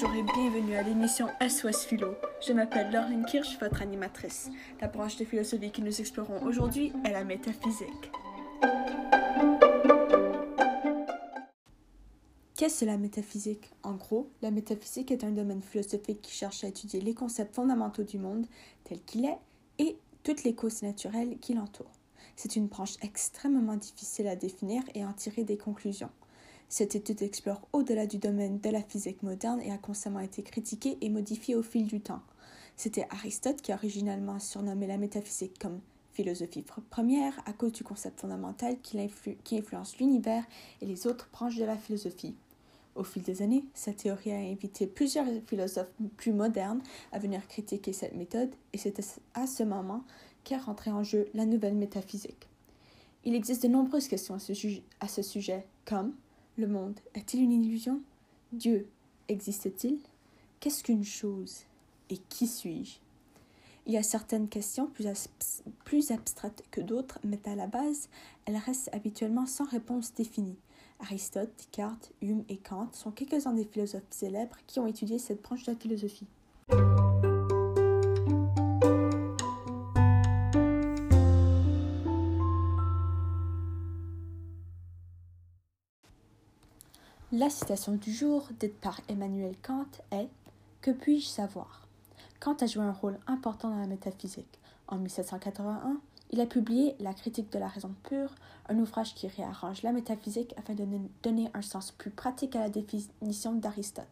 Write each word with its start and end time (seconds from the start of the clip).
Bonjour 0.00 0.14
et 0.14 0.22
bienvenue 0.22 0.76
à 0.76 0.82
l'émission 0.84 1.26
SOS 1.40 1.84
Philo. 1.84 2.14
Je 2.46 2.52
m'appelle 2.52 2.92
Lauren 2.92 3.24
Kirsch, 3.24 3.58
votre 3.58 3.82
animatrice. 3.82 4.48
La 4.80 4.86
branche 4.86 5.16
de 5.16 5.24
philosophie 5.24 5.72
que 5.72 5.80
nous 5.80 6.00
explorons 6.00 6.40
aujourd'hui 6.44 6.92
est 7.04 7.10
la 7.10 7.24
métaphysique. 7.24 8.12
Qu'est-ce 12.54 12.80
que 12.80 12.84
la 12.84 12.96
métaphysique? 12.96 13.72
En 13.82 13.94
gros, 13.94 14.30
la 14.40 14.52
métaphysique 14.52 15.10
est 15.10 15.24
un 15.24 15.32
domaine 15.32 15.62
philosophique 15.62 16.22
qui 16.22 16.32
cherche 16.32 16.62
à 16.62 16.68
étudier 16.68 17.00
les 17.00 17.14
concepts 17.14 17.56
fondamentaux 17.56 18.04
du 18.04 18.18
monde 18.18 18.46
tel 18.84 19.02
qu'il 19.02 19.24
est 19.24 19.38
et 19.80 19.98
toutes 20.22 20.44
les 20.44 20.54
causes 20.54 20.82
naturelles 20.82 21.40
qui 21.40 21.54
l'entourent. 21.54 21.98
C'est 22.36 22.54
une 22.54 22.68
branche 22.68 22.94
extrêmement 23.02 23.74
difficile 23.74 24.28
à 24.28 24.36
définir 24.36 24.84
et 24.94 25.04
en 25.04 25.12
tirer 25.12 25.42
des 25.42 25.58
conclusions. 25.58 26.10
Cette 26.68 26.94
étude 26.94 27.22
explore 27.22 27.62
au-delà 27.72 28.06
du 28.06 28.18
domaine 28.18 28.60
de 28.60 28.68
la 28.68 28.82
physique 28.82 29.22
moderne 29.22 29.60
et 29.62 29.72
a 29.72 29.78
constamment 29.78 30.20
été 30.20 30.42
critiquée 30.42 30.98
et 31.00 31.08
modifiée 31.08 31.54
au 31.54 31.62
fil 31.62 31.86
du 31.86 32.00
temps. 32.00 32.20
C'était 32.76 33.06
Aristote 33.10 33.62
qui 33.62 33.72
a 33.72 33.76
originalement 33.76 34.38
surnommé 34.38 34.86
la 34.86 34.98
métaphysique 34.98 35.58
comme 35.58 35.80
philosophie 36.12 36.64
première 36.90 37.40
à 37.46 37.52
cause 37.52 37.72
du 37.72 37.84
concept 37.84 38.20
fondamental 38.20 38.76
qui, 38.82 38.98
influence 39.52 39.98
l'univers 39.98 40.44
et 40.82 40.86
les 40.86 41.06
autres 41.06 41.28
branches 41.32 41.56
de 41.56 41.64
la 41.64 41.76
philosophie. 41.76 42.34
Au 42.96 43.04
fil 43.04 43.22
des 43.22 43.40
années, 43.40 43.64
cette 43.72 43.98
théorie 43.98 44.32
a 44.32 44.36
invité 44.36 44.86
plusieurs 44.86 45.26
philosophes 45.46 45.92
plus 46.16 46.32
modernes 46.32 46.82
à 47.12 47.18
venir 47.18 47.46
critiquer 47.48 47.92
cette 47.92 48.14
méthode 48.14 48.50
et 48.72 48.78
c'est 48.78 49.00
à 49.34 49.46
ce 49.46 49.62
moment 49.62 50.04
qu'est 50.44 50.56
rentrée 50.56 50.90
en 50.90 51.02
jeu 51.02 51.28
la 51.32 51.46
nouvelle 51.46 51.76
métaphysique. 51.76 52.48
Il 53.24 53.34
existe 53.34 53.62
de 53.62 53.68
nombreuses 53.68 54.08
questions 54.08 54.34
à 54.34 55.08
ce 55.08 55.22
sujet, 55.22 55.64
comme 55.84 56.12
le 56.58 56.66
monde 56.66 56.98
est-il 57.14 57.40
une 57.40 57.52
illusion? 57.52 58.00
Dieu 58.52 58.88
existe-t-il? 59.28 59.98
Qu'est-ce 60.58 60.82
qu'une 60.82 61.04
chose? 61.04 61.62
Et 62.10 62.18
qui 62.28 62.48
suis-je? 62.48 62.98
Il 63.86 63.94
y 63.94 63.96
a 63.96 64.02
certaines 64.02 64.48
questions 64.48 64.90
plus, 65.84 66.10
abstraites 66.10 66.64
que 66.70 66.80
d'autres, 66.80 67.20
mais 67.24 67.40
à 67.46 67.54
la 67.54 67.68
base, 67.68 68.08
elles 68.44 68.56
restent 68.56 68.90
habituellement 68.92 69.46
sans 69.46 69.66
réponse 69.66 70.12
définie. 70.12 70.58
Aristote, 71.00 71.50
Descartes, 71.56 72.12
Hume 72.20 72.44
et 72.48 72.56
Kant 72.56 72.88
sont 72.92 73.12
quelques-uns 73.12 73.54
des 73.54 73.64
philosophes 73.64 74.02
célèbres 74.10 74.56
qui 74.66 74.80
ont 74.80 74.86
étudié 74.86 75.18
cette 75.18 75.42
branche 75.42 75.64
de 75.64 75.72
la 75.72 75.78
philosophie. 75.78 76.26
La 87.30 87.50
citation 87.50 87.92
du 87.92 88.10
jour, 88.10 88.48
dite 88.58 88.80
par 88.80 89.02
Emmanuel 89.06 89.54
Kant, 89.62 89.84
est 90.12 90.30
Que 90.80 90.90
puis-je 90.90 91.26
savoir? 91.26 91.86
Kant 92.40 92.54
a 92.54 92.64
joué 92.66 92.82
un 92.82 92.92
rôle 92.92 93.18
important 93.26 93.68
dans 93.68 93.80
la 93.80 93.86
métaphysique. 93.86 94.58
En 94.86 94.96
1781, 94.96 96.00
il 96.30 96.40
a 96.40 96.46
publié 96.46 96.96
La 97.00 97.12
critique 97.12 97.52
de 97.52 97.58
la 97.58 97.68
raison 97.68 97.94
pure, 98.04 98.34
un 98.70 98.78
ouvrage 98.78 99.14
qui 99.14 99.28
réarrange 99.28 99.82
la 99.82 99.92
métaphysique 99.92 100.54
afin 100.56 100.72
de 100.72 100.86
donner 101.22 101.50
un 101.52 101.60
sens 101.60 101.90
plus 101.90 102.10
pratique 102.10 102.56
à 102.56 102.60
la 102.60 102.70
définition 102.70 103.52
d'Aristote. 103.52 104.06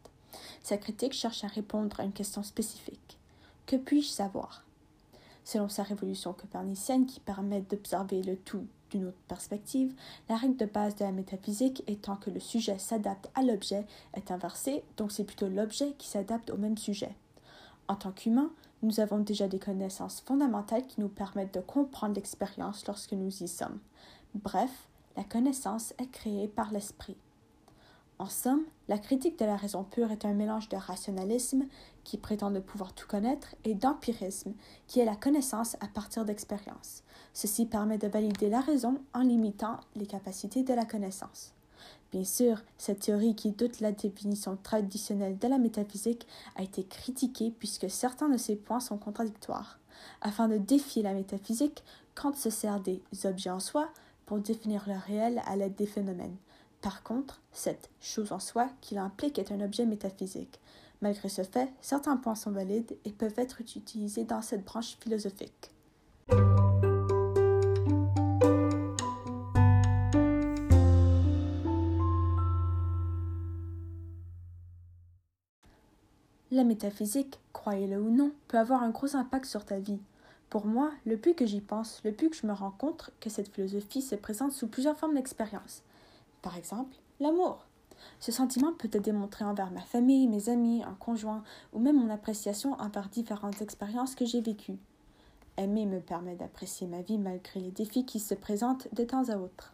Sa 0.63 0.77
critique 0.77 1.15
cherche 1.15 1.43
à 1.43 1.49
répondre 1.49 1.99
à 1.99 2.05
une 2.05 2.13
question 2.13 2.43
spécifique. 2.43 3.17
Que 3.65 3.77
puis-je 3.77 4.09
savoir? 4.09 4.63
Selon 5.43 5.71
sa 5.71 5.85
révolution 5.85 6.35
copernicienne 6.35 7.07
qui 7.07 7.21
permet 7.21 7.63
d'observer 7.63 8.23
le 8.23 8.37
tout 8.37 8.67
d'une 8.97 9.09
autre 9.09 9.17
perspective, 9.29 9.95
la 10.29 10.37
règle 10.37 10.57
de 10.57 10.67
base 10.67 10.97
de 10.97 11.05
la 11.05 11.13
métaphysique 11.13 11.83
étant 11.87 12.17
que 12.17 12.31
le 12.31 12.41
sujet 12.41 12.79
s'adapte 12.79 13.31
à 13.35 13.43
l'objet 13.43 13.87
est 14.15 14.31
inversée, 14.31 14.83
donc 14.97 15.13
c'est 15.13 15.25
plutôt 15.25 15.49
l'objet 15.49 15.95
qui 15.99 16.09
s'adapte 16.09 16.51
au 16.51 16.57
même 16.57 16.79
sujet. 16.79 17.15
En 17.89 17.95
tant 17.95 18.13
qu'humains, 18.13 18.51
nous 18.83 19.01
avons 19.01 19.19
déjà 19.19 19.49
des 19.49 19.59
connaissances 19.59 20.21
fondamentales 20.21 20.87
qui 20.87 21.01
nous 21.01 21.09
permettent 21.09 21.55
de 21.55 21.61
comprendre 21.61 22.15
l'expérience 22.15 22.87
lorsque 22.87 23.13
nous 23.13 23.43
y 23.43 23.49
sommes. 23.49 23.79
Bref, 24.35 24.89
la 25.17 25.25
connaissance 25.25 25.95
est 25.99 26.11
créée 26.11 26.49
par 26.49 26.73
l'esprit. 26.73 27.17
En 28.19 28.27
somme, 28.27 28.65
la 28.89 28.99
critique 28.99 29.39
de 29.39 29.45
la 29.45 29.57
raison 29.57 29.85
pure 29.85 30.11
est 30.11 30.25
un 30.25 30.33
mélange 30.33 30.69
de 30.69 30.77
rationalisme, 30.77 31.65
qui 32.07 32.19
prétend 32.19 32.53
de 32.53 32.61
pouvoir 32.61 32.93
tout 32.93 33.09
connaître, 33.09 33.57
et 33.65 33.75
d'empirisme, 33.75 34.55
qui 34.87 35.01
est 35.01 35.05
la 35.05 35.17
connaissance 35.17 35.77
à 35.81 35.89
partir 35.89 36.25
d'expérience. 36.25 37.03
Ceci 37.35 37.67
permet 37.67 37.99
de 37.99 38.07
valider 38.07 38.49
la 38.49 38.61
raison 38.61 39.01
en 39.13 39.23
limitant 39.23 39.81
les 39.97 40.07
capacités 40.07 40.63
de 40.63 40.73
la 40.73 40.85
connaissance. 40.85 41.53
Bien 42.13 42.23
sûr, 42.23 42.63
cette 42.79 43.01
théorie 43.01 43.35
qui 43.35 43.51
doute 43.51 43.81
la 43.81 43.91
définition 43.91 44.57
traditionnelle 44.63 45.37
de 45.37 45.49
la 45.49 45.59
métaphysique 45.59 46.29
a 46.55 46.63
été 46.63 46.85
critiquée 46.85 47.51
puisque 47.51 47.91
certains 47.91 48.29
de 48.29 48.37
ses 48.37 48.55
points 48.55 48.79
sont 48.79 48.99
contradictoires. 48.99 49.81
Afin 50.21 50.47
de 50.47 50.59
défier 50.59 51.03
la 51.03 51.13
métaphysique, 51.13 51.83
Kant 52.15 52.35
se 52.35 52.51
sert 52.51 52.79
des 52.81 53.03
objets 53.25 53.51
en 53.51 53.61
soi 53.61 53.89
pour 54.27 54.39
définir 54.39 54.85
le 54.87 54.97
réel 54.97 55.43
à 55.45 55.57
l'aide 55.57 55.75
des 55.75 55.87
phénomènes. 55.87 56.37
Par 56.83 57.03
contre, 57.03 57.41
cette 57.51 57.91
chose 58.01 58.31
en 58.31 58.39
soi 58.39 58.69
qu'il 58.81 58.99
implique 58.99 59.41
est 59.41 59.51
un 59.51 59.61
objet 59.61 59.87
métaphysique. 59.87 60.61
Malgré 61.03 61.29
ce 61.29 61.43
fait, 61.43 61.73
certains 61.81 62.17
points 62.17 62.35
sont 62.35 62.51
valides 62.51 62.97
et 63.05 63.13
peuvent 63.13 63.35
être 63.37 63.61
utilisés 63.61 64.25
dans 64.25 64.43
cette 64.43 64.65
branche 64.65 64.97
philosophique. 65.01 65.71
La 76.53 76.65
métaphysique, 76.65 77.39
croyez-le 77.53 78.01
ou 78.01 78.09
non, 78.09 78.33
peut 78.49 78.57
avoir 78.57 78.83
un 78.83 78.91
gros 78.91 79.15
impact 79.15 79.45
sur 79.45 79.65
ta 79.65 79.79
vie. 79.79 80.01
Pour 80.49 80.65
moi, 80.65 80.93
le 81.05 81.19
plus 81.19 81.35
que 81.35 81.45
j'y 81.45 81.61
pense, 81.61 82.01
le 82.05 82.13
plus 82.13 82.31
que 82.31 82.37
je 82.37 82.47
me 82.47 82.53
rends 82.53 82.71
compte 82.71 83.11
que 83.21 83.29
cette 83.29 83.53
philosophie 83.53 84.01
se 84.01 84.15
présente 84.15 84.53
sous 84.53 84.69
plusieurs 84.69 84.97
formes 84.97 85.17
d'expérience. 85.17 85.83
Par 86.41 86.57
exemple, 86.57 86.97
l'amour. 87.21 87.67
Ce 88.21 88.33
sentiment 88.33 88.73
peut 88.73 88.89
être 88.93 89.03
démontré 89.03 89.45
envers 89.45 89.71
ma 89.71 89.81
famille, 89.81 90.27
mes 90.29 90.49
amis, 90.49 90.83
un 90.85 90.95
conjoint, 90.95 91.43
ou 91.73 91.79
même 91.79 91.97
mon 91.97 92.11
appréciation 92.11 92.75
envers 92.81 93.09
différentes 93.09 93.63
expériences 93.63 94.15
que 94.15 94.25
j'ai 94.25 94.41
vécues. 94.41 94.79
Aimer 95.57 95.87
me 95.87 96.01
permet 96.01 96.35
d'apprécier 96.35 96.87
ma 96.87 97.01
vie 97.01 97.19
malgré 97.19 97.61
les 97.61 97.71
défis 97.71 98.05
qui 98.05 98.21
se 98.21 98.35
présentent 98.35 98.89
de 98.95 99.05
temps 99.05 99.29
à 99.29 99.37
autre. 99.37 99.73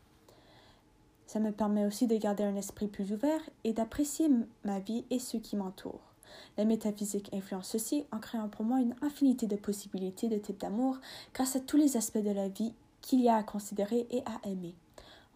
Ça 1.27 1.41
me 1.41 1.51
permet 1.51 1.87
aussi 1.87 2.07
de 2.07 2.17
garder 2.17 2.45
un 2.45 2.57
esprit 2.57 2.89
plus 2.89 3.13
ouvert 3.13 3.41
et 3.65 3.73
d'apprécier 3.73 4.29
ma 4.65 4.79
vie 4.81 5.05
et 5.11 5.19
ceux 5.19 5.39
qui 5.39 5.57
m'entourent. 5.57 6.13
La 6.57 6.65
métaphysique 6.65 7.31
influence 7.33 7.69
ceci 7.69 8.05
en 8.13 8.19
créant 8.19 8.49
pour 8.49 8.65
moi 8.65 8.81
une 8.81 8.95
infinité 9.03 9.47
de 9.47 9.57
possibilités 9.57 10.29
de 10.29 10.37
type 10.37 10.61
d'amour 10.61 10.99
grâce 11.35 11.57
à 11.57 11.61
tous 11.61 11.77
les 11.77 11.97
aspects 11.97 12.19
de 12.19 12.31
la 12.31 12.49
vie 12.49 12.75
qu'il 13.01 13.21
y 13.21 13.29
a 13.29 13.37
à 13.37 13.43
considérer 13.43 14.07
et 14.11 14.23
à 14.27 14.49
aimer. 14.49 14.75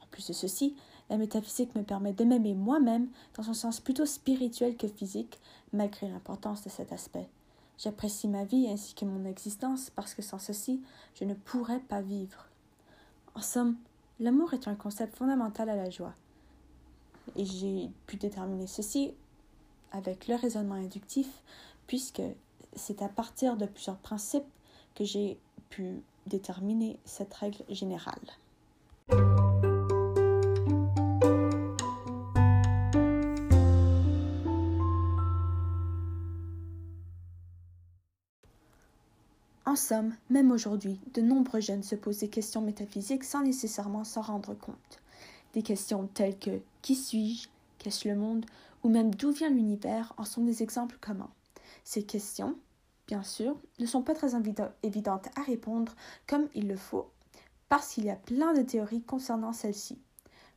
En 0.03 0.07
plus 0.11 0.29
de 0.29 0.33
ceci, 0.33 0.77
la 1.11 1.17
métaphysique 1.17 1.75
me 1.75 1.83
permet 1.83 2.13
de 2.13 2.25
m'aimer 2.25 2.55
moi-même 2.55 3.09
dans 3.37 3.49
un 3.49 3.55
sens 3.55 3.81
plutôt 3.81 4.07
spirituel 4.07 4.77
que 4.77 4.89
physique, 4.89 5.39
malgré 5.73 6.09
l'importance 6.09 6.65
de 6.65 6.69
cet 6.69 6.93
aspect. 6.93 7.29
J'apprécie 7.79 8.29
ma 8.29 8.45
vie 8.45 8.69
ainsi 8.69 8.95
que 8.95 9.05
mon 9.05 9.25
existence 9.25 9.91
parce 9.91 10.15
que 10.15 10.23
sans 10.23 10.39
ceci, 10.39 10.83
je 11.15 11.25
ne 11.25 11.35
pourrais 11.35 11.81
pas 11.81 12.01
vivre. 12.01 12.47
En 13.35 13.43
somme, 13.43 13.77
l'amour 14.19 14.55
est 14.55 14.67
un 14.67 14.75
concept 14.75 15.17
fondamental 15.17 15.69
à 15.69 15.77
la 15.77 15.91
joie. 15.91 16.15
Et 17.37 17.45
j'ai 17.45 17.91
pu 18.07 18.17
déterminer 18.17 18.67
ceci 18.67 19.13
avec 19.93 20.27
le 20.27 20.37
raisonnement 20.37 20.75
inductif, 20.75 21.43
puisque 21.87 22.23
c'est 22.75 23.03
à 23.03 23.09
partir 23.09 23.57
de 23.57 23.67
plusieurs 23.67 23.99
principes 23.99 24.45
que 24.95 25.05
j'ai 25.05 25.39
pu 25.71 26.03
déterminer 26.27 26.99
cette 27.05 27.35
règle 27.35 27.63
générale. 27.69 28.15
En 39.77 39.79
somme, 39.79 40.15
même 40.31 40.53
aujourd'hui, 40.53 40.99
de 41.13 41.21
nombreux 41.21 41.61
jeunes 41.61 41.83
se 41.83 41.95
posent 41.95 42.21
des 42.21 42.31
questions 42.31 42.63
métaphysiques 42.63 43.25
sans 43.25 43.43
nécessairement 43.43 44.05
s'en 44.05 44.23
rendre 44.23 44.55
compte. 44.55 45.03
Des 45.53 45.61
questions 45.61 46.07
telles 46.15 46.39
que 46.39 46.63
qui 46.81 46.95
suis-je? 46.95 47.51
Qu'est-ce 47.77 48.09
le 48.09 48.17
monde? 48.17 48.47
ou 48.83 48.89
même 48.89 49.15
d'où 49.15 49.33
vient 49.33 49.51
l'univers? 49.51 50.15
en 50.17 50.25
sont 50.25 50.43
des 50.45 50.63
exemples 50.63 50.97
communs. 50.99 51.29
Ces 51.85 52.05
questions, 52.05 52.57
bien 53.07 53.23
sûr, 53.23 53.55
ne 53.79 53.85
sont 53.85 54.01
pas 54.01 54.15
très 54.15 54.31
évidentes 54.83 55.29
à 55.37 55.43
répondre 55.43 55.95
comme 56.27 56.49
il 56.55 56.69
le 56.69 56.77
faut, 56.79 57.11
parce 57.69 57.93
qu'il 57.93 58.07
y 58.07 58.11
a 58.11 58.17
plein 58.17 58.55
de 58.55 58.63
théories 58.63 59.03
concernant 59.03 59.53
celles-ci. 59.53 59.99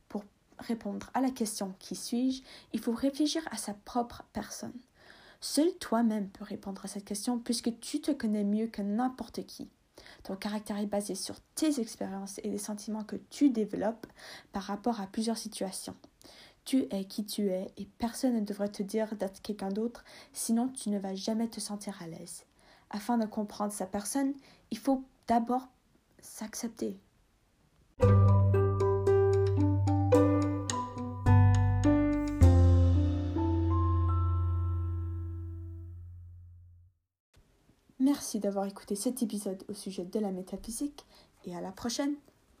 Pour 0.08 0.24
répondre 0.58 1.10
à 1.12 1.20
la 1.20 1.30
question 1.30 1.74
qui 1.78 1.94
suis-je, 1.94 2.42
il 2.72 2.80
faut 2.80 2.94
réfléchir 2.94 3.46
à 3.50 3.58
sa 3.58 3.74
propre 3.74 4.22
personne. 4.32 4.80
Seul 5.40 5.72
toi-même 5.78 6.28
peux 6.28 6.44
répondre 6.44 6.84
à 6.84 6.88
cette 6.88 7.04
question 7.04 7.38
puisque 7.38 7.78
tu 7.80 8.00
te 8.00 8.10
connais 8.10 8.44
mieux 8.44 8.66
que 8.66 8.82
n'importe 8.82 9.46
qui. 9.46 9.70
Ton 10.22 10.36
caractère 10.36 10.78
est 10.78 10.86
basé 10.86 11.14
sur 11.14 11.36
tes 11.54 11.80
expériences 11.80 12.38
et 12.42 12.50
les 12.50 12.58
sentiments 12.58 13.04
que 13.04 13.16
tu 13.30 13.50
développes 13.50 14.06
par 14.52 14.64
rapport 14.64 15.00
à 15.00 15.06
plusieurs 15.06 15.38
situations. 15.38 15.96
Tu 16.64 16.86
es 16.90 17.04
qui 17.04 17.24
tu 17.24 17.48
es 17.48 17.72
et 17.78 17.86
personne 17.98 18.34
ne 18.34 18.40
devrait 18.40 18.68
te 18.68 18.82
dire 18.82 19.14
d'être 19.16 19.40
quelqu'un 19.40 19.70
d'autre, 19.70 20.04
sinon 20.32 20.68
tu 20.68 20.90
ne 20.90 20.98
vas 20.98 21.14
jamais 21.14 21.48
te 21.48 21.60
sentir 21.60 22.00
à 22.02 22.06
l'aise. 22.06 22.44
Afin 22.90 23.18
de 23.18 23.26
comprendre 23.26 23.72
sa 23.72 23.86
personne, 23.86 24.34
il 24.70 24.78
faut 24.78 25.04
d'abord 25.26 25.68
s'accepter. 26.20 26.98
Merci 38.00 38.40
d'avoir 38.40 38.64
écouté 38.64 38.94
cet 38.96 39.22
épisode 39.22 39.62
au 39.68 39.74
sujet 39.74 40.06
de 40.06 40.18
la 40.18 40.32
métaphysique 40.32 41.04
et 41.44 41.54
à 41.54 41.60
la 41.60 41.70
prochaine. 41.70 42.14